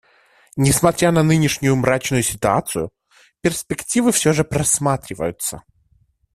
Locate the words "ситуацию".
2.23-2.89